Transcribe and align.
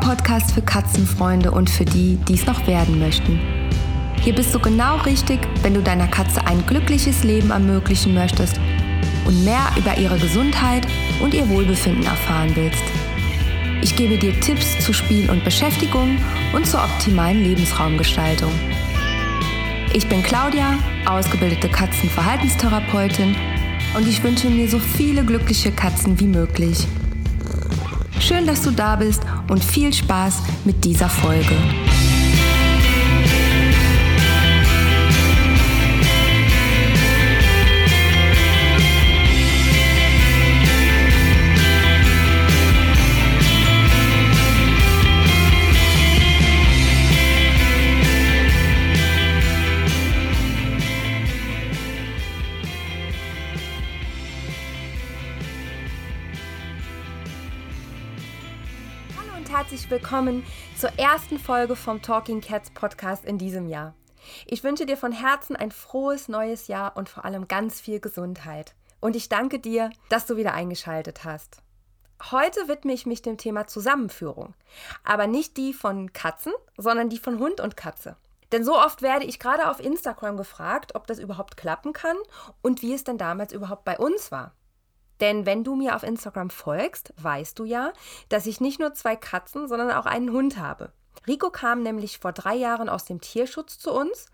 Podcast 0.00 0.52
für 0.52 0.62
Katzenfreunde 0.62 1.50
und 1.50 1.70
für 1.70 1.84
die, 1.84 2.18
die 2.28 2.34
es 2.34 2.46
noch 2.46 2.66
werden 2.66 2.98
möchten. 2.98 3.38
Hier 4.22 4.34
bist 4.34 4.54
du 4.54 4.58
genau 4.58 4.96
richtig, 4.98 5.38
wenn 5.62 5.74
du 5.74 5.82
deiner 5.82 6.08
Katze 6.08 6.46
ein 6.46 6.66
glückliches 6.66 7.22
Leben 7.24 7.50
ermöglichen 7.50 8.14
möchtest 8.14 8.58
und 9.26 9.44
mehr 9.44 9.70
über 9.76 9.96
ihre 9.96 10.18
Gesundheit 10.18 10.86
und 11.22 11.34
ihr 11.34 11.48
Wohlbefinden 11.48 12.04
erfahren 12.04 12.50
willst. 12.54 12.82
Ich 13.82 13.96
gebe 13.96 14.18
dir 14.18 14.38
Tipps 14.40 14.78
zu 14.84 14.92
Spiel 14.92 15.30
und 15.30 15.44
Beschäftigung 15.44 16.18
und 16.52 16.66
zur 16.66 16.82
optimalen 16.82 17.42
Lebensraumgestaltung. 17.42 18.52
Ich 19.94 20.06
bin 20.06 20.22
Claudia, 20.22 20.74
ausgebildete 21.06 21.68
Katzenverhaltenstherapeutin 21.68 23.34
und 23.96 24.06
ich 24.06 24.22
wünsche 24.22 24.48
mir 24.48 24.68
so 24.68 24.78
viele 24.78 25.24
glückliche 25.24 25.72
Katzen 25.72 26.20
wie 26.20 26.26
möglich. 26.26 26.86
Schön, 28.20 28.46
dass 28.46 28.62
du 28.62 28.70
da 28.70 28.96
bist 28.96 29.22
und 29.50 29.62
viel 29.62 29.92
Spaß 29.92 30.42
mit 30.64 30.84
dieser 30.84 31.08
Folge. 31.08 31.56
Herzlich 59.50 59.90
willkommen 59.90 60.44
zur 60.76 60.96
ersten 60.96 61.36
Folge 61.36 61.74
vom 61.74 62.00
Talking 62.02 62.40
Cats 62.40 62.70
Podcast 62.70 63.24
in 63.24 63.36
diesem 63.36 63.68
Jahr. 63.68 63.94
Ich 64.46 64.62
wünsche 64.62 64.86
dir 64.86 64.96
von 64.96 65.10
Herzen 65.10 65.56
ein 65.56 65.72
frohes 65.72 66.28
neues 66.28 66.68
Jahr 66.68 66.96
und 66.96 67.08
vor 67.08 67.24
allem 67.24 67.48
ganz 67.48 67.80
viel 67.80 67.98
Gesundheit. 67.98 68.76
Und 69.00 69.16
ich 69.16 69.28
danke 69.28 69.58
dir, 69.58 69.90
dass 70.08 70.26
du 70.26 70.36
wieder 70.36 70.54
eingeschaltet 70.54 71.24
hast. 71.24 71.62
Heute 72.30 72.68
widme 72.68 72.92
ich 72.92 73.06
mich 73.06 73.22
dem 73.22 73.38
Thema 73.38 73.66
Zusammenführung. 73.66 74.54
Aber 75.02 75.26
nicht 75.26 75.56
die 75.56 75.72
von 75.72 76.12
Katzen, 76.12 76.52
sondern 76.76 77.08
die 77.08 77.18
von 77.18 77.40
Hund 77.40 77.60
und 77.60 77.76
Katze. 77.76 78.14
Denn 78.52 78.62
so 78.62 78.78
oft 78.78 79.02
werde 79.02 79.24
ich 79.24 79.40
gerade 79.40 79.68
auf 79.68 79.80
Instagram 79.80 80.36
gefragt, 80.36 80.94
ob 80.94 81.08
das 81.08 81.18
überhaupt 81.18 81.56
klappen 81.56 81.92
kann 81.92 82.16
und 82.62 82.82
wie 82.82 82.94
es 82.94 83.02
denn 83.02 83.18
damals 83.18 83.52
überhaupt 83.52 83.84
bei 83.84 83.98
uns 83.98 84.30
war. 84.30 84.52
Denn 85.20 85.46
wenn 85.46 85.64
du 85.64 85.74
mir 85.74 85.96
auf 85.96 86.02
Instagram 86.02 86.50
folgst, 86.50 87.12
weißt 87.18 87.58
du 87.58 87.64
ja, 87.64 87.92
dass 88.28 88.46
ich 88.46 88.60
nicht 88.60 88.80
nur 88.80 88.94
zwei 88.94 89.16
Katzen, 89.16 89.68
sondern 89.68 89.90
auch 89.90 90.06
einen 90.06 90.32
Hund 90.32 90.56
habe. 90.56 90.92
Rico 91.26 91.50
kam 91.50 91.82
nämlich 91.82 92.18
vor 92.18 92.32
drei 92.32 92.54
Jahren 92.54 92.88
aus 92.88 93.04
dem 93.04 93.20
Tierschutz 93.20 93.78
zu 93.78 93.92
uns. 93.92 94.26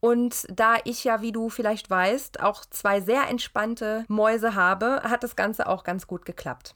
Und 0.00 0.46
da 0.50 0.76
ich 0.84 1.04
ja, 1.04 1.20
wie 1.20 1.32
du 1.32 1.50
vielleicht 1.50 1.90
weißt, 1.90 2.40
auch 2.40 2.64
zwei 2.64 3.00
sehr 3.00 3.28
entspannte 3.28 4.04
Mäuse 4.08 4.54
habe, 4.54 5.02
hat 5.02 5.22
das 5.22 5.36
Ganze 5.36 5.68
auch 5.68 5.84
ganz 5.84 6.06
gut 6.06 6.24
geklappt. 6.24 6.74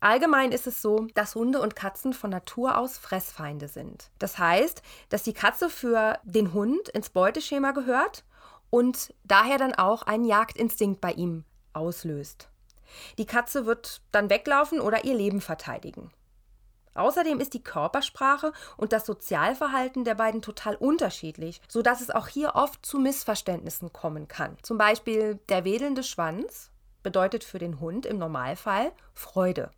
Allgemein 0.00 0.52
ist 0.52 0.68
es 0.68 0.80
so, 0.80 1.08
dass 1.14 1.34
Hunde 1.34 1.60
und 1.60 1.74
Katzen 1.74 2.12
von 2.12 2.30
Natur 2.30 2.78
aus 2.78 2.98
Fressfeinde 2.98 3.66
sind. 3.66 4.10
Das 4.20 4.38
heißt, 4.38 4.82
dass 5.08 5.24
die 5.24 5.32
Katze 5.32 5.68
für 5.68 6.20
den 6.22 6.52
Hund 6.52 6.88
ins 6.90 7.10
Beuteschema 7.10 7.72
gehört 7.72 8.24
und 8.70 9.12
daher 9.24 9.58
dann 9.58 9.74
auch 9.74 10.02
einen 10.02 10.24
Jagdinstinkt 10.24 11.00
bei 11.00 11.12
ihm 11.12 11.44
auslöst. 11.72 12.48
Die 13.18 13.26
Katze 13.26 13.66
wird 13.66 14.02
dann 14.12 14.30
weglaufen 14.30 14.80
oder 14.80 15.04
ihr 15.04 15.14
Leben 15.14 15.40
verteidigen. 15.40 16.10
Außerdem 16.94 17.38
ist 17.38 17.54
die 17.54 17.62
Körpersprache 17.62 18.52
und 18.76 18.92
das 18.92 19.06
Sozialverhalten 19.06 20.04
der 20.04 20.16
beiden 20.16 20.42
total 20.42 20.74
unterschiedlich, 20.74 21.60
sodass 21.68 22.00
es 22.00 22.10
auch 22.10 22.26
hier 22.26 22.56
oft 22.56 22.84
zu 22.84 22.98
Missverständnissen 22.98 23.92
kommen 23.92 24.26
kann. 24.26 24.56
Zum 24.62 24.78
Beispiel 24.78 25.38
der 25.48 25.64
wedelnde 25.64 26.02
Schwanz 26.02 26.72
bedeutet 27.04 27.44
für 27.44 27.60
den 27.60 27.78
Hund 27.78 28.04
im 28.04 28.18
Normalfall 28.18 28.92
Freude. 29.14 29.70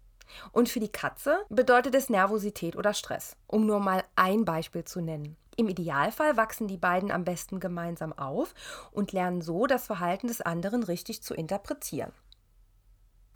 Und 0.52 0.68
für 0.68 0.80
die 0.80 0.92
Katze 0.92 1.44
bedeutet 1.48 1.94
es 1.94 2.08
Nervosität 2.08 2.76
oder 2.76 2.94
Stress, 2.94 3.36
um 3.46 3.66
nur 3.66 3.80
mal 3.80 4.02
ein 4.16 4.44
Beispiel 4.44 4.84
zu 4.84 5.00
nennen. 5.00 5.36
Im 5.56 5.68
Idealfall 5.68 6.36
wachsen 6.38 6.68
die 6.68 6.78
beiden 6.78 7.10
am 7.10 7.24
besten 7.24 7.60
gemeinsam 7.60 8.14
auf 8.14 8.54
und 8.92 9.12
lernen 9.12 9.42
so 9.42 9.66
das 9.66 9.86
Verhalten 9.86 10.28
des 10.28 10.40
anderen 10.40 10.82
richtig 10.82 11.22
zu 11.22 11.34
interpretieren. 11.34 12.12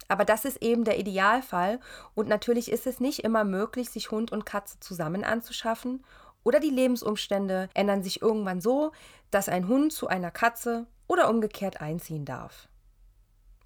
Aber 0.07 0.25
das 0.25 0.45
ist 0.45 0.61
eben 0.61 0.83
der 0.83 0.99
Idealfall 0.99 1.79
und 2.13 2.27
natürlich 2.27 2.71
ist 2.71 2.87
es 2.87 2.99
nicht 2.99 3.19
immer 3.19 3.43
möglich, 3.43 3.89
sich 3.89 4.11
Hund 4.11 4.31
und 4.31 4.45
Katze 4.45 4.79
zusammen 4.79 5.23
anzuschaffen 5.23 6.03
oder 6.43 6.59
die 6.59 6.69
Lebensumstände 6.69 7.69
ändern 7.73 8.03
sich 8.03 8.21
irgendwann 8.21 8.61
so, 8.61 8.91
dass 9.31 9.49
ein 9.49 9.67
Hund 9.67 9.91
zu 9.91 10.07
einer 10.07 10.31
Katze 10.31 10.85
oder 11.07 11.29
umgekehrt 11.29 11.81
einziehen 11.81 12.23
darf. 12.23 12.67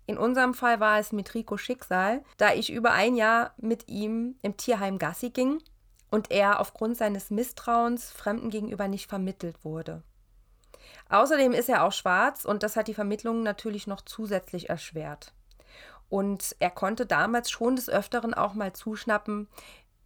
In 0.05 0.17
unserem 0.17 0.53
Fall 0.53 0.79
war 0.79 0.97
es 0.97 1.11
mit 1.11 1.35
Rico 1.35 1.57
Schicksal, 1.57 2.23
da 2.37 2.53
ich 2.53 2.71
über 2.71 2.93
ein 2.93 3.15
Jahr 3.15 3.53
mit 3.57 3.87
ihm 3.89 4.37
im 4.41 4.57
Tierheim 4.57 4.97
Gassi 4.97 5.29
ging 5.29 5.61
und 6.09 6.31
er 6.31 6.59
aufgrund 6.59 6.97
seines 6.97 7.29
Misstrauens 7.29 8.09
Fremden 8.09 8.49
gegenüber 8.49 8.87
nicht 8.87 9.07
vermittelt 9.07 9.63
wurde. 9.63 10.01
Außerdem 11.09 11.53
ist 11.53 11.69
er 11.69 11.83
auch 11.83 11.91
schwarz 11.91 12.45
und 12.45 12.63
das 12.63 12.75
hat 12.75 12.87
die 12.87 12.93
Vermittlung 12.93 13.43
natürlich 13.43 13.87
noch 13.87 14.01
zusätzlich 14.01 14.69
erschwert. 14.69 15.33
Und 16.09 16.55
er 16.59 16.71
konnte 16.71 17.05
damals 17.05 17.51
schon 17.51 17.75
des 17.75 17.89
Öfteren 17.89 18.33
auch 18.33 18.53
mal 18.53 18.73
zuschnappen, 18.73 19.47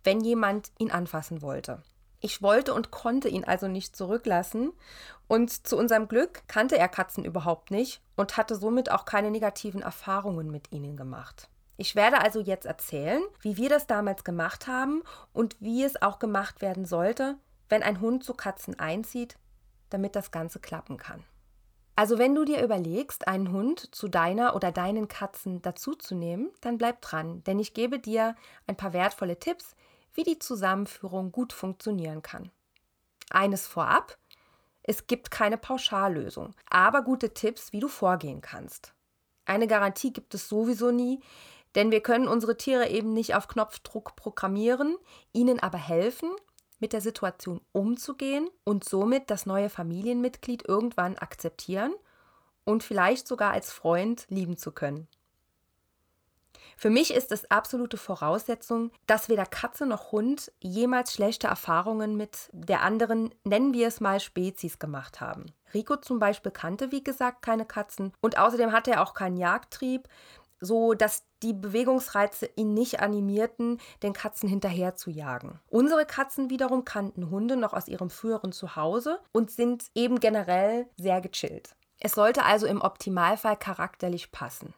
wenn 0.04 0.22
jemand 0.22 0.72
ihn 0.78 0.92
anfassen 0.92 1.42
wollte. 1.42 1.82
Ich 2.20 2.42
wollte 2.42 2.74
und 2.74 2.92
konnte 2.92 3.28
ihn 3.28 3.44
also 3.44 3.68
nicht 3.68 3.96
zurücklassen. 3.96 4.72
Und 5.28 5.68
zu 5.68 5.78
unserem 5.78 6.08
Glück 6.08 6.44
kannte 6.48 6.78
er 6.78 6.88
Katzen 6.88 7.26
überhaupt 7.26 7.72
nicht 7.72 8.02
und 8.16 8.38
hatte 8.38 8.56
somit 8.56 8.92
auch 8.92 9.06
keine 9.06 9.32
negativen 9.32 9.82
Erfahrungen 9.82 10.50
mit 10.50 10.72
ihnen 10.72 10.96
gemacht. 10.96 11.50
Ich 11.76 11.96
werde 11.96 12.22
also 12.22 12.40
jetzt 12.40 12.66
erzählen, 12.66 13.22
wie 13.42 13.58
wir 13.58 13.68
das 13.68 13.88
damals 13.88 14.24
gemacht 14.24 14.68
haben 14.68 15.04
und 15.34 15.58
wie 15.60 15.84
es 15.84 16.02
auch 16.02 16.20
gemacht 16.20 16.62
werden 16.62 16.86
sollte, 16.86 17.36
wenn 17.68 17.84
ein 17.84 18.00
Hund 18.00 18.24
zu 18.24 18.34
Katzen 18.34 18.80
einzieht, 18.80 19.38
damit 19.90 20.16
das 20.16 20.32
Ganze 20.32 20.60
klappen 20.60 20.98
kann. 20.98 21.24
Also 21.96 22.18
wenn 22.18 22.34
du 22.34 22.44
dir 22.44 22.64
überlegst, 22.64 23.28
einen 23.28 23.52
Hund 23.52 23.94
zu 23.96 24.08
deiner 24.08 24.56
oder 24.56 24.72
deinen 24.72 25.08
Katzen 25.08 25.62
dazuzunehmen, 25.62 26.50
dann 26.62 26.78
bleib 26.78 27.02
dran, 27.02 27.44
denn 27.44 27.60
ich 27.60 27.74
gebe 27.74 28.00
dir 28.00 28.36
ein 28.66 28.76
paar 28.76 28.94
wertvolle 28.94 29.38
Tipps, 29.38 29.76
wie 30.14 30.24
die 30.24 30.40
Zusammenführung 30.40 31.32
gut 31.32 31.54
funktionieren 31.54 32.22
kann. 32.22 32.52
Eines 33.30 33.68
vorab, 33.68 34.18
es 34.82 35.08
gibt 35.08 35.32
keine 35.32 35.58
Pauschallösung, 35.58 36.56
aber 36.70 37.04
gute 37.04 37.34
Tipps, 37.34 37.72
wie 37.74 37.80
du 37.80 37.88
vorgehen 37.88 38.42
kannst. 38.42 38.94
Eine 39.46 39.68
Garantie 39.68 40.12
gibt 40.12 40.34
es 40.34 40.50
sowieso 40.50 40.92
nie, 40.92 41.22
denn 41.76 41.92
wir 41.92 42.02
können 42.02 42.28
unsere 42.28 42.58
Tiere 42.58 42.90
eben 42.90 43.14
nicht 43.14 43.36
auf 43.36 43.48
Knopfdruck 43.48 44.16
programmieren, 44.16 44.98
ihnen 45.32 45.60
aber 45.60 45.78
helfen, 45.78 46.30
mit 46.84 46.92
der 46.92 47.00
Situation 47.00 47.62
umzugehen 47.72 48.50
und 48.66 48.84
somit 48.84 49.32
das 49.32 49.46
neue 49.46 49.70
Familienmitglied 49.70 50.68
irgendwann 50.68 51.18
akzeptieren 51.18 51.94
und 52.66 52.84
vielleicht 52.84 53.26
sogar 53.26 53.54
als 53.54 53.72
Freund 53.72 54.26
lieben 54.28 54.58
zu 54.58 54.74
können. 54.74 55.08
Für 56.76 56.90
mich 56.90 57.14
ist 57.14 57.32
es 57.32 57.50
absolute 57.50 57.96
Voraussetzung, 57.96 58.92
dass 59.08 59.30
weder 59.30 59.46
Katze 59.46 59.86
noch 59.86 60.12
Hund 60.12 60.52
jemals 60.60 61.14
schlechte 61.14 61.48
Erfahrungen 61.48 62.18
mit 62.18 62.50
der 62.52 62.82
anderen, 62.82 63.34
nennen 63.46 63.74
wir 63.74 63.88
es 63.88 64.02
mal, 64.02 64.20
Spezies 64.20 64.78
gemacht 64.78 65.22
haben. 65.22 65.46
Rico 65.74 65.96
zum 65.96 66.20
Beispiel 66.20 66.52
kannte, 66.52 66.92
wie 66.92 67.04
gesagt, 67.04 67.44
keine 67.44 67.66
Katzen 67.66 68.12
und 68.20 68.38
außerdem 68.38 68.74
hatte 68.74 68.92
er 68.92 69.04
auch 69.04 69.14
keinen 69.14 69.38
Jagdtrieb 69.38 70.10
so 70.64 70.94
dass 70.94 71.24
die 71.42 71.54
Bewegungsreize 71.54 72.50
ihn 72.56 72.74
nicht 72.74 73.02
animierten, 73.02 73.80
den 74.02 74.14
Katzen 74.14 74.48
hinterher 74.48 74.96
zu 74.96 75.10
jagen. 75.10 75.60
Unsere 75.70 76.06
Katzen 76.06 76.50
wiederum 76.50 76.86
kannten 76.86 77.30
Hunde 77.30 77.58
noch 77.58 77.74
aus 77.74 77.88
ihrem 77.88 78.10
früheren 78.10 78.52
Zuhause 78.52 79.20
und 79.32 79.52
sind 79.52 79.86
eben 79.94 80.20
generell 80.20 80.88
sehr 80.98 81.22
gechillt. 81.22 81.76
Es 82.00 82.14
sollte 82.14 82.44
also 82.44 82.66
im 82.66 82.82
Optimalfall 82.82 83.58
charakterlich 83.58 84.32
passen. 84.32 84.74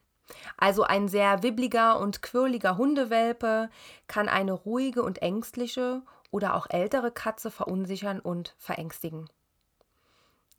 Also 0.58 0.84
ein 0.84 1.08
sehr 1.08 1.44
wibbliger 1.44 2.00
und 2.00 2.22
quirliger 2.22 2.78
Hundewelpe 2.78 3.70
kann 4.08 4.28
eine 4.28 4.54
ruhige 4.54 5.04
und 5.04 5.22
ängstliche 5.22 6.02
oder 6.32 6.56
auch 6.56 6.68
ältere 6.70 7.12
Katze 7.12 7.52
verunsichern 7.52 8.20
und 8.20 8.56
verängstigen. 8.58 9.30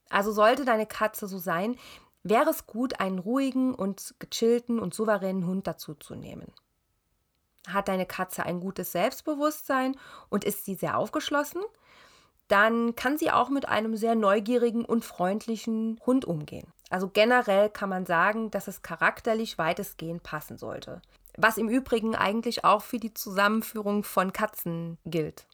Also 0.08 0.31
sollte 0.31 0.64
deine 0.64 0.87
Katze 0.87 1.26
so 1.26 1.38
sein, 1.38 1.76
wäre 2.22 2.50
es 2.50 2.66
gut, 2.66 3.00
einen 3.00 3.18
ruhigen 3.18 3.74
und 3.74 4.14
gechillten 4.18 4.78
und 4.78 4.94
souveränen 4.94 5.46
Hund 5.46 5.66
dazuzunehmen. 5.66 6.52
Hat 7.68 7.88
deine 7.88 8.06
Katze 8.06 8.44
ein 8.44 8.60
gutes 8.60 8.92
Selbstbewusstsein 8.92 9.96
und 10.28 10.44
ist 10.44 10.64
sie 10.64 10.74
sehr 10.74 10.96
aufgeschlossen, 10.96 11.62
dann 12.48 12.94
kann 12.94 13.18
sie 13.18 13.30
auch 13.30 13.48
mit 13.48 13.68
einem 13.68 13.96
sehr 13.96 14.14
neugierigen 14.14 14.84
und 14.84 15.04
freundlichen 15.04 16.00
Hund 16.06 16.24
umgehen. 16.24 16.72
Also 16.90 17.08
generell 17.08 17.68
kann 17.68 17.88
man 17.88 18.06
sagen, 18.06 18.50
dass 18.50 18.68
es 18.68 18.82
charakterlich 18.82 19.58
weitestgehend 19.58 20.22
passen 20.22 20.56
sollte. 20.56 21.02
Was 21.36 21.58
im 21.58 21.68
Übrigen 21.68 22.14
eigentlich 22.14 22.64
auch 22.64 22.82
für 22.82 22.98
die 22.98 23.12
Zusammenführung 23.12 24.04
von 24.04 24.32
Katzen 24.32 24.98
gilt. 25.04 25.46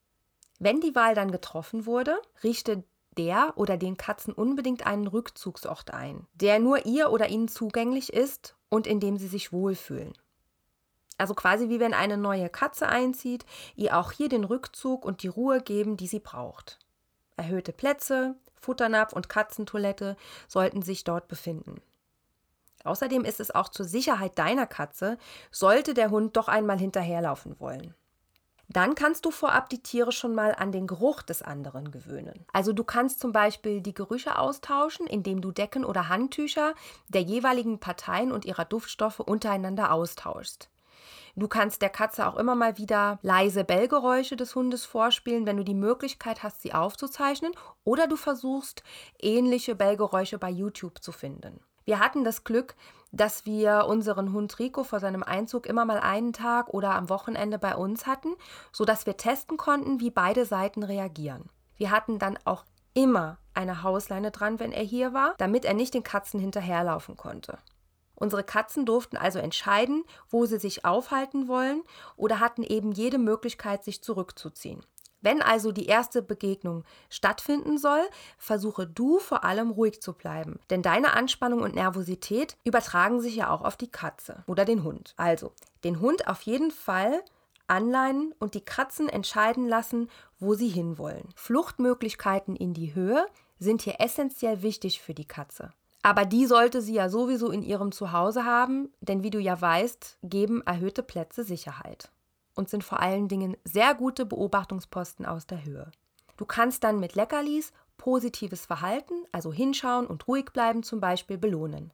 Wenn 0.59 0.81
die 0.81 0.95
Wahl 0.95 1.15
dann 1.15 1.33
getroffen 1.33 1.87
wurde, 1.87 2.21
richte 2.45 2.85
der 3.19 3.53
oder 3.57 3.77
den 3.77 3.97
Katzen 3.97 4.33
unbedingt 4.33 4.87
einen 4.87 5.07
Rückzugsort 5.07 5.93
ein, 5.93 6.27
der 6.35 6.59
nur 6.59 6.87
ihr 6.87 7.11
oder 7.11 7.29
ihnen 7.29 7.49
zugänglich 7.49 8.13
ist 8.13 8.57
und 8.69 8.87
in 8.87 9.01
dem 9.01 9.17
sie 9.19 9.29
sich 9.29 9.53
wohlfühlen. 9.53 10.13
Also 11.19 11.35
quasi 11.35 11.69
wie 11.69 11.79
wenn 11.79 11.95
eine 11.95 12.17
neue 12.17 12.49
Katze 12.49 12.89
einzieht, 12.89 13.45
ihr 13.77 13.97
auch 13.97 14.13
hier 14.13 14.29
den 14.29 14.45
Rückzug 14.45 15.05
und 15.05 15.23
die 15.23 15.29
Ruhe 15.29 15.61
geben, 15.61 15.97
die 15.97 16.07
sie 16.07 16.21
braucht. 16.21 16.79
Erhöhte 17.37 17.73
Plätze, 17.73 18.35
Futternapf 18.55 19.13
und 19.13 19.29
Katzentoilette 19.29 20.17
sollten 20.49 20.83
sich 20.83 21.05
dort 21.05 21.29
befinden. 21.29 21.81
Außerdem 22.85 23.25
ist 23.25 23.41
es 23.41 23.55
auch 23.55 23.69
zur 23.69 23.87
Sicherheit 23.87 24.39
deiner 24.39 24.67
Katze, 24.67 25.19
sollte 25.51 25.95
der 25.95 26.11
Hund 26.11 26.37
doch 26.37 26.49
einmal 26.49 26.79
hinterherlaufen 26.79 27.61
wollen. 27.61 27.95
Dann 28.69 28.95
kannst 28.95 29.25
du 29.25 29.31
vorab 29.31 29.69
die 29.69 29.83
Tiere 29.83 30.13
schon 30.13 30.35
mal 30.35 30.55
an 30.55 30.73
den 30.73 30.87
Geruch 30.87 31.23
des 31.23 31.43
anderen 31.43 31.91
gewöhnen. 31.91 32.47
Also 32.53 32.73
du 32.73 32.85
kannst 32.85 33.21
zum 33.21 33.33
Beispiel 33.33 33.81
die 33.81 33.95
Gerüche 33.95 34.39
austauschen, 34.39 35.07
indem 35.07 35.41
du 35.41 35.51
Decken 35.51 35.85
oder 35.85 36.09
Handtücher 36.09 36.75
der 37.09 37.23
jeweiligen 37.23 37.81
Parteien 37.81 38.33
und 38.33 38.45
ihrer 38.45 38.65
Duftstoffe 38.65 39.21
untereinander 39.21 39.93
austauschst. 39.93 40.71
Du 41.35 41.49
kannst 41.49 41.81
der 41.81 41.89
Katze 41.89 42.27
auch 42.27 42.37
immer 42.37 42.55
mal 42.55 42.77
wieder 42.77 43.19
leise 43.23 43.65
Bellgeräusche 43.65 44.37
des 44.37 44.55
Hundes 44.55 44.85
vorspielen, 44.85 45.47
wenn 45.47 45.57
du 45.57 45.65
die 45.65 45.75
Möglichkeit 45.75 46.43
hast, 46.43 46.61
sie 46.61 46.75
aufzuzeichnen, 46.75 47.53
oder 47.85 48.07
du 48.07 48.17
versuchst, 48.17 48.83
ähnliche 49.19 49.75
Bellgeräusche 49.75 50.39
bei 50.39 50.51
YouTube 50.51 51.03
zu 51.03 51.11
finden. 51.11 51.61
Wir 51.85 51.99
hatten 51.99 52.25
das 52.25 52.45
Glück, 52.45 52.75
dass 53.13 53.45
wir 53.45 53.87
unseren 53.87 54.33
Hund 54.33 54.59
Rico 54.59 54.85
vor 54.85 55.01
seinem 55.01 55.23
Einzug 55.23 55.67
immer 55.67 55.85
mal 55.85 55.99
einen 55.99 56.33
Tag 56.33 56.69
oder 56.69 56.95
am 56.95 57.09
Wochenende 57.09 57.59
bei 57.59 57.77
uns 57.77 58.07
hatten, 58.07 58.35
sodass 58.73 59.07
wir 59.07 59.17
testen 59.17 59.57
konnten, 59.57 60.01
wie 60.01 60.11
beide 60.11 60.47
Seiten 60.47 60.83
reagieren. 60.83 61.51
Wir 61.77 61.91
hatten 61.91 62.19
dann 62.19 62.39
auch 62.45 62.65
immer 62.95 63.39
eine 63.55 63.83
Hausleine 63.83 64.31
dran, 64.31 64.59
wenn 64.59 64.73
er 64.73 64.85
hier 64.85 65.13
war, 65.13 65.35
damit 65.39 65.65
er 65.65 65.75
nicht 65.75 65.95
den 65.95 66.03
Katzen 66.03 66.41
hinterherlaufen 66.41 67.17
konnte. 67.17 67.59
Unsere 68.15 68.45
Katzen 68.45 68.87
durften 68.87 69.17
also 69.17 69.41
entscheiden, 69.41 70.05
wo 70.31 70.47
sie 70.47 70.59
sich 70.59 70.85
aufhalten 70.85 71.49
wollen 71.49 71.83
oder 72.17 72.41
hatten 72.41 72.63
eben 72.63 72.93
jede 72.93 73.19
Möglichkeit, 73.19 73.85
sich 73.85 74.03
zurückzuziehen. 74.03 74.85
Wenn 75.23 75.41
also 75.41 75.73
die 75.73 75.87
erste 75.87 76.21
Begegnung 76.21 76.85
stattfinden 77.09 77.79
soll, 77.79 78.03
versuche 78.39 78.87
du 78.87 79.21
vor 79.21 79.45
allem 79.45 79.71
ruhig 79.71 80.03
zu 80.03 80.13
bleiben, 80.13 80.59
denn 80.69 80.83
deine 80.83 81.15
Anspannung 81.15 81.63
und 81.63 81.75
Nervosität 81.75 82.57
übertragen 82.65 83.21
sich 83.21 83.37
ja 83.37 83.51
auch 83.51 83.63
auf 83.63 83.77
die 83.77 83.91
Katze 83.91 84.43
oder 84.47 84.65
den 84.65 84.83
Hund. 84.83 85.15
Also, 85.17 85.53
den 85.85 86.01
Hund 86.01 86.27
auf 86.27 86.43
jeden 86.43 86.73
Fall 86.73 87.23
anleinen 87.69 88.35
und 88.41 88.55
die 88.55 88.65
Katzen 88.65 89.09
entscheiden 89.09 89.67
lassen, 89.67 90.11
wo 90.41 90.55
sie 90.55 90.69
hinwollen. 90.69 91.29
Fluchtmöglichkeiten 91.37 92.57
in 92.57 92.75
die 92.75 92.95
Höhe 92.95 93.25
sind 93.59 93.83
hier 93.83 94.01
essentiell 94.01 94.63
wichtig 94.63 95.01
für 95.01 95.15
die 95.15 95.25
Katze. 95.25 95.73
Aber 96.03 96.25
die 96.25 96.47
sollte 96.47 96.83
sie 96.83 96.95
ja 96.95 97.09
sowieso 97.09 97.51
in 97.53 97.63
ihrem 97.63 97.93
Zuhause 97.93 98.45
haben, 98.45 98.93
denn 99.01 99.23
wie 99.23 99.31
du 99.31 99.39
ja 99.39 99.61
weißt, 99.61 100.19
geben 100.25 100.61
erhöhte 100.67 101.05
Plätze 101.05 101.45
Sicherheit 101.45 102.12
und 102.55 102.69
sind 102.69 102.85
vor 102.85 103.01
allen 103.01 103.29
Dingen 103.29 103.57
sehr 103.65 103.95
gute 103.95 104.27
Beobachtungsposten 104.27 105.27
aus 105.27 105.47
der 105.47 105.65
Höhe. 105.65 105.91
Du 106.37 106.45
kannst 106.45 106.85
dann 106.85 107.01
mit 107.01 107.15
Leckerlis 107.15 107.73
positives 107.97 108.67
Verhalten, 108.67 109.15
also 109.31 109.53
hinschauen 109.53 110.07
und 110.07 110.27
ruhig 110.27 110.47
bleiben 110.53 110.83
zum 110.83 111.01
Beispiel, 111.01 111.39
belohnen. 111.39 111.93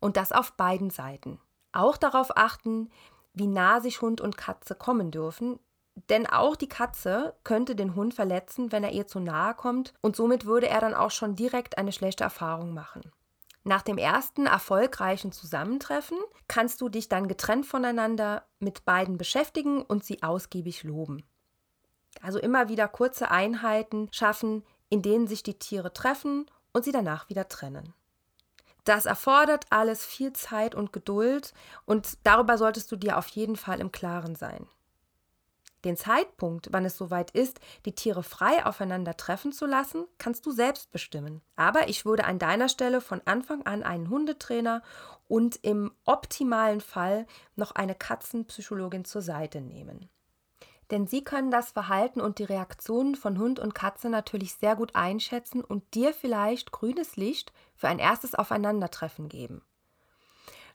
Und 0.00 0.16
das 0.16 0.32
auf 0.32 0.52
beiden 0.52 0.90
Seiten. 0.90 1.38
Auch 1.72 1.96
darauf 1.96 2.36
achten, 2.36 2.90
wie 3.34 3.46
nah 3.46 3.80
sich 3.80 4.00
Hund 4.00 4.20
und 4.20 4.36
Katze 4.36 4.74
kommen 4.74 5.10
dürfen, 5.10 5.58
denn 6.08 6.26
auch 6.26 6.56
die 6.56 6.68
Katze 6.68 7.34
könnte 7.44 7.76
den 7.76 7.94
Hund 7.94 8.14
verletzen, 8.14 8.72
wenn 8.72 8.84
er 8.84 8.92
ihr 8.92 9.06
zu 9.06 9.20
nahe 9.20 9.54
kommt, 9.54 9.94
und 10.00 10.16
somit 10.16 10.44
würde 10.44 10.68
er 10.68 10.80
dann 10.80 10.94
auch 10.94 11.10
schon 11.10 11.36
direkt 11.36 11.78
eine 11.78 11.92
schlechte 11.92 12.24
Erfahrung 12.24 12.74
machen. 12.74 13.02
Nach 13.66 13.80
dem 13.80 13.96
ersten 13.96 14.46
erfolgreichen 14.46 15.32
Zusammentreffen 15.32 16.18
kannst 16.48 16.82
du 16.82 16.90
dich 16.90 17.08
dann 17.08 17.28
getrennt 17.28 17.64
voneinander 17.64 18.46
mit 18.58 18.84
beiden 18.84 19.16
beschäftigen 19.16 19.80
und 19.80 20.04
sie 20.04 20.22
ausgiebig 20.22 20.84
loben. 20.84 21.24
Also 22.20 22.38
immer 22.38 22.68
wieder 22.68 22.88
kurze 22.88 23.30
Einheiten 23.30 24.08
schaffen, 24.12 24.64
in 24.90 25.00
denen 25.00 25.26
sich 25.26 25.42
die 25.42 25.58
Tiere 25.58 25.94
treffen 25.94 26.46
und 26.74 26.84
sie 26.84 26.92
danach 26.92 27.30
wieder 27.30 27.48
trennen. 27.48 27.94
Das 28.84 29.06
erfordert 29.06 29.64
alles 29.70 30.04
viel 30.04 30.34
Zeit 30.34 30.74
und 30.74 30.92
Geduld 30.92 31.54
und 31.86 32.18
darüber 32.22 32.58
solltest 32.58 32.92
du 32.92 32.96
dir 32.96 33.16
auf 33.16 33.28
jeden 33.28 33.56
Fall 33.56 33.80
im 33.80 33.92
Klaren 33.92 34.34
sein. 34.36 34.68
Den 35.84 35.96
Zeitpunkt, 35.98 36.68
wann 36.70 36.86
es 36.86 36.96
soweit 36.96 37.30
ist, 37.32 37.60
die 37.84 37.94
Tiere 37.94 38.22
frei 38.22 38.64
aufeinander 38.64 39.16
treffen 39.16 39.52
zu 39.52 39.66
lassen, 39.66 40.04
kannst 40.16 40.46
du 40.46 40.50
selbst 40.50 40.90
bestimmen. 40.92 41.42
Aber 41.56 41.88
ich 41.88 42.06
würde 42.06 42.24
an 42.24 42.38
deiner 42.38 42.70
Stelle 42.70 43.02
von 43.02 43.20
Anfang 43.26 43.66
an 43.66 43.82
einen 43.82 44.08
Hundetrainer 44.08 44.82
und 45.28 45.56
im 45.56 45.92
optimalen 46.04 46.80
Fall 46.80 47.26
noch 47.54 47.72
eine 47.72 47.94
Katzenpsychologin 47.94 49.04
zur 49.04 49.22
Seite 49.22 49.60
nehmen. 49.60 50.08
Denn 50.90 51.06
sie 51.06 51.24
können 51.24 51.50
das 51.50 51.72
Verhalten 51.72 52.20
und 52.20 52.38
die 52.38 52.44
Reaktionen 52.44 53.14
von 53.14 53.38
Hund 53.38 53.58
und 53.58 53.74
Katze 53.74 54.08
natürlich 54.08 54.54
sehr 54.54 54.76
gut 54.76 54.94
einschätzen 54.94 55.62
und 55.62 55.94
dir 55.94 56.12
vielleicht 56.12 56.72
grünes 56.72 57.16
Licht 57.16 57.52
für 57.74 57.88
ein 57.88 57.98
erstes 57.98 58.34
Aufeinandertreffen 58.34 59.28
geben. 59.28 59.62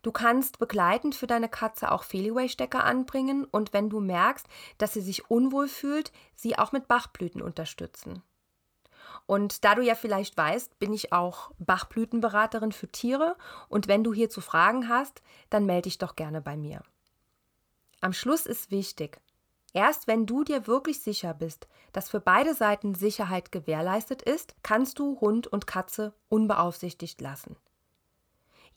Du 0.01 0.11
kannst 0.11 0.59
begleitend 0.59 1.13
für 1.15 1.27
deine 1.27 1.49
Katze 1.49 1.91
auch 1.91 2.03
Feliway-Stecker 2.03 2.83
anbringen 2.83 3.45
und 3.45 3.73
wenn 3.73 3.89
du 3.89 3.99
merkst, 3.99 4.47
dass 4.77 4.93
sie 4.93 5.01
sich 5.01 5.29
unwohl 5.29 5.67
fühlt, 5.67 6.11
sie 6.35 6.57
auch 6.57 6.71
mit 6.71 6.87
Bachblüten 6.87 7.41
unterstützen. 7.41 8.23
Und 9.25 9.63
da 9.65 9.75
du 9.75 9.81
ja 9.81 9.95
vielleicht 9.95 10.37
weißt, 10.37 10.79
bin 10.79 10.93
ich 10.93 11.11
auch 11.11 11.51
Bachblütenberaterin 11.59 12.71
für 12.71 12.91
Tiere 12.91 13.35
und 13.67 13.87
wenn 13.87 14.03
du 14.03 14.13
hierzu 14.13 14.41
Fragen 14.41 14.87
hast, 14.87 15.21
dann 15.49 15.65
melde 15.65 15.83
dich 15.83 15.97
doch 15.97 16.15
gerne 16.15 16.41
bei 16.41 16.55
mir. 16.55 16.81
Am 18.01 18.13
Schluss 18.13 18.45
ist 18.45 18.71
wichtig, 18.71 19.19
erst 19.73 20.07
wenn 20.07 20.25
du 20.25 20.45
dir 20.45 20.65
wirklich 20.65 21.01
sicher 21.01 21.33
bist, 21.33 21.67
dass 21.91 22.09
für 22.09 22.21
beide 22.21 22.55
Seiten 22.55 22.95
Sicherheit 22.95 23.51
gewährleistet 23.51 24.21
ist, 24.21 24.55
kannst 24.63 24.97
du 24.97 25.19
Hund 25.19 25.47
und 25.47 25.67
Katze 25.67 26.13
unbeaufsichtigt 26.29 27.19
lassen. 27.19 27.57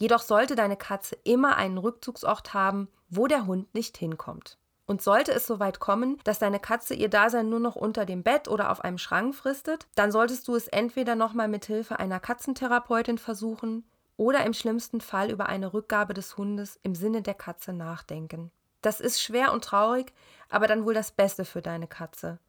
Jedoch 0.02 0.22
sollte 0.22 0.56
deine 0.56 0.76
Katze 0.76 1.16
immer 1.22 1.54
einen 1.54 1.78
Rückzugsort 1.78 2.54
haben, 2.54 2.88
wo 3.08 3.28
der 3.28 3.46
Hund 3.46 3.72
nicht 3.72 3.96
hinkommt. 3.96 4.58
Und 4.84 5.00
sollte 5.00 5.30
es 5.30 5.46
soweit 5.46 5.78
kommen, 5.78 6.18
dass 6.24 6.40
deine 6.40 6.58
Katze 6.58 6.94
ihr 6.94 7.08
Dasein 7.08 7.48
nur 7.48 7.60
noch 7.60 7.76
unter 7.76 8.04
dem 8.04 8.24
Bett 8.24 8.48
oder 8.48 8.72
auf 8.72 8.80
einem 8.80 8.98
Schrank 8.98 9.32
fristet, 9.32 9.86
dann 9.94 10.10
solltest 10.10 10.48
du 10.48 10.56
es 10.56 10.66
entweder 10.66 11.14
nochmal 11.14 11.46
mit 11.46 11.66
Hilfe 11.66 12.00
einer 12.00 12.18
Katzentherapeutin 12.18 13.16
versuchen 13.16 13.84
oder 14.16 14.44
im 14.44 14.54
schlimmsten 14.54 15.00
Fall 15.00 15.30
über 15.30 15.46
eine 15.46 15.72
Rückgabe 15.72 16.14
des 16.14 16.36
Hundes 16.36 16.80
im 16.82 16.96
Sinne 16.96 17.22
der 17.22 17.34
Katze 17.34 17.72
nachdenken. 17.72 18.50
Das 18.80 18.98
ist 19.00 19.22
schwer 19.22 19.52
und 19.52 19.62
traurig, 19.62 20.12
aber 20.48 20.66
dann 20.66 20.84
wohl 20.84 20.94
das 20.94 21.12
Beste 21.12 21.44
für 21.44 21.62
deine 21.62 21.86
Katze. 21.86 22.40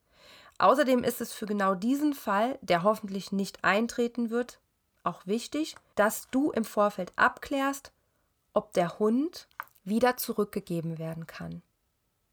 Außerdem 0.58 1.04
ist 1.04 1.22
es 1.22 1.34
für 1.34 1.46
genau 1.46 1.76
diesen 1.76 2.16
Fall, 2.16 2.58
der 2.64 2.82
hoffentlich 2.82 3.32
nicht 3.32 3.64
eintreten 3.64 4.32
wird, 4.32 4.60
auch 5.04 5.26
wichtig, 5.26 5.76
dass 5.96 6.28
du 6.30 6.52
im 6.52 6.66
Vorfeld 6.66 7.14
abklärst, 7.16 7.92
ob 8.54 8.74
der 8.74 9.00
Hund 9.00 9.48
wieder 9.84 10.18
zurückgegeben 10.18 10.98
werden 10.98 11.28
kann. 11.28 11.62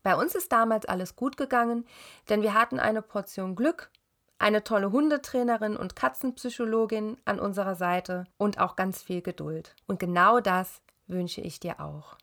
Bei 0.02 0.16
uns 0.16 0.34
ist 0.34 0.52
damals 0.52 0.86
alles 0.86 1.16
gut 1.16 1.36
gegangen, 1.36 1.86
denn 2.28 2.42
wir 2.42 2.54
hatten 2.54 2.78
eine 2.78 3.02
Portion 3.02 3.54
Glück, 3.54 3.90
eine 4.38 4.64
tolle 4.64 4.92
Hundetrainerin 4.92 5.76
und 5.76 5.94
Katzenpsychologin 5.96 7.18
an 7.26 7.38
unserer 7.38 7.74
Seite 7.74 8.24
und 8.38 8.58
auch 8.58 8.76
ganz 8.76 9.02
viel 9.02 9.20
Geduld. 9.20 9.74
Und 9.86 10.00
genau 10.00 10.40
das 10.40 10.80
wünsche 11.06 11.42
ich 11.42 11.60
dir 11.60 11.80
auch. 11.80 12.16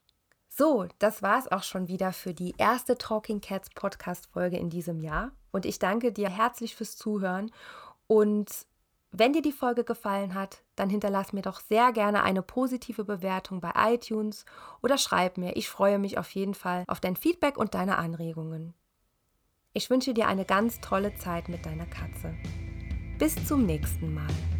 So, 0.49 0.87
das 0.97 1.21
war 1.21 1.37
es 1.37 1.51
auch 1.51 1.61
schon 1.61 1.87
wieder 1.87 2.13
für 2.13 2.33
die 2.33 2.55
erste 2.57 2.97
Talking 2.97 3.41
Cats 3.41 3.69
Podcast 3.69 4.25
Folge 4.31 4.57
in 4.57 4.71
diesem 4.71 5.01
Jahr. 5.01 5.31
Und 5.51 5.67
ich 5.67 5.77
danke 5.77 6.11
dir 6.11 6.29
herzlich 6.29 6.75
fürs 6.75 6.95
Zuhören 6.95 7.51
und 8.07 8.49
wenn 9.19 9.33
dir 9.33 9.41
die 9.41 9.51
Folge 9.51 9.83
gefallen 9.83 10.33
hat, 10.33 10.61
dann 10.75 10.89
hinterlass 10.89 11.33
mir 11.33 11.41
doch 11.41 11.59
sehr 11.59 11.91
gerne 11.91 12.23
eine 12.23 12.41
positive 12.41 13.03
Bewertung 13.03 13.61
bei 13.61 13.71
iTunes 13.75 14.45
oder 14.81 14.97
schreib 14.97 15.37
mir. 15.37 15.55
Ich 15.55 15.69
freue 15.69 15.99
mich 15.99 16.17
auf 16.17 16.29
jeden 16.31 16.53
Fall 16.53 16.83
auf 16.87 16.99
dein 16.99 17.15
Feedback 17.15 17.57
und 17.57 17.73
deine 17.73 17.97
Anregungen. 17.97 18.73
Ich 19.73 19.89
wünsche 19.89 20.13
dir 20.13 20.27
eine 20.27 20.45
ganz 20.45 20.81
tolle 20.81 21.13
Zeit 21.15 21.49
mit 21.49 21.65
deiner 21.65 21.85
Katze. 21.85 22.33
Bis 23.19 23.35
zum 23.45 23.65
nächsten 23.65 24.13
Mal. 24.13 24.56